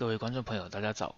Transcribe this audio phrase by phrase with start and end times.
[0.00, 1.14] 各位观众朋友，大家早。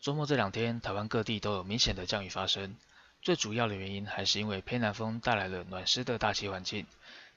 [0.00, 2.74] 周末这两天，台湾各地都有明显的降雨发生。
[3.22, 6.84] 最主要的原因还是因为偏南风带来了暖湿的大气环境，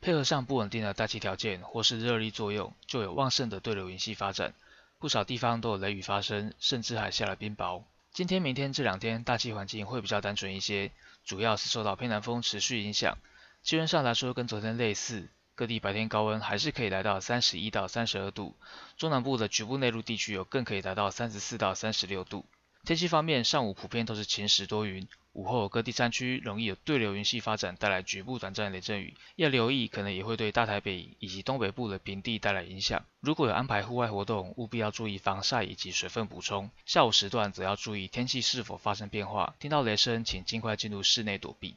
[0.02, 4.55] 配合上不稳定的大气条件或是热力作用，就有旺盛的对流云系发展。
[4.97, 7.84] 不少地方都有雷雨发生，甚至还下了冰雹。
[8.11, 10.91] 今天、明天这两天，大气环境会比较单纯一些，
[11.23, 13.20] 主要是受到偏南风持续影响。
[13.61, 15.29] 气温上来说，跟昨天类似。
[15.57, 18.55] 各地白天高温还是可以来到三十一到三十二度，
[18.95, 22.45] 中南部的局部内陆地区有更可以达到三十四到三十六度。
[22.85, 33.03] 天气方面，上午普遍都是晴时多云，午后各地山区容易有对流云系发展，带来局部短暂雷阵雨，要留意可能也会对大台北以及东北部的平地带来影响。
[33.20, 36.70] 如果有安排户外活动，务必要注意防晒以及水分补充。
[36.85, 41.76] 下午时段则要注意天气是否发生变化，听到雷声请尽快进入室内躲避。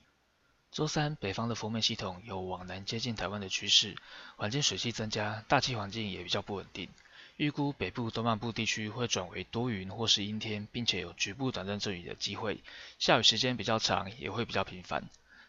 [0.70, 3.96] 周三，北方的锋面系统有往南接近台湾的趋势，
[4.36, 6.88] 环境水汽增加，大气环境也比较不稳定。
[7.36, 12.60] 预估北部东半部地区会转为多云或是阴天，并且有局部短暂阵雨的机会，
[13.00, 15.02] 下雨时间比较长，也会比较频繁。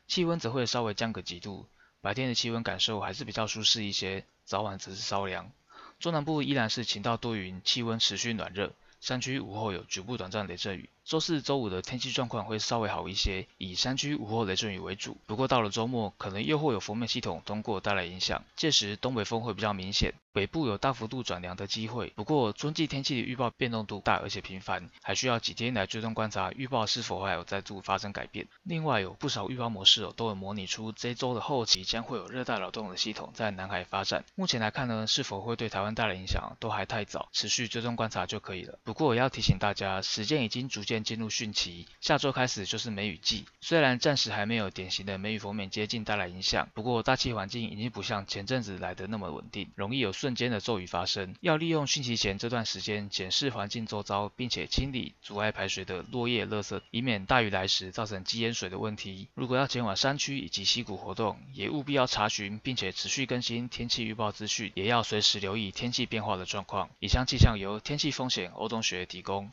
[0.07, 1.67] 气温则会稍微降个几度，
[2.01, 5.51] 白天的气温感受还是比较舒适一些，早晚则是稍凉。
[5.99, 10.89] 中南部依然是晴到多云，气温持续暖热，山区午后有局部短暂雷阵雨。
[11.03, 15.17] 周四、周五的天气状况会稍微好一些，以山区午后雷阵雨为主。
[15.25, 22.13] 不过到了周末，可能又会有锋面系统通过带来影响，届时东北风会比较明显，北部有大幅度转凉的机会。
[22.15, 28.47] 不过春季天气的预报变动度大而且频繁，还需要几天来追踪观察预报是否还有再度发生改变。
[28.61, 34.23] 另外有不少预报模式哦，都有模拟出这周的后期将会有热带扰动的系统在南海发展。
[34.35, 38.77] 目前来看呢，是否会对台湾带来影响都还太早，持续追踪观察就可以了。
[38.91, 41.87] 不过我要提醒大家，时间已经逐渐进入汛期。
[42.01, 51.33] 下周开始就是梅雨季，虽然暂时还没有典型的梅雨锋面接近带来影响，不过大气环境已经不像前阵子来的那么稳定，容易有瞬间的骤雨发生。
[51.39, 59.29] 要利用汛期前这段时间检视环境周遭，并且清理阻碍排水的落叶、垃圾，以免大雨来时造成积淹水的问题。
[59.35, 66.89] 如果要前往山区以及溪谷活动，也务必要查询并且持续更新天气预报资讯，也要随时留意天气变化的状况。
[66.99, 69.47] 以上气象由天气风险欧东同学提供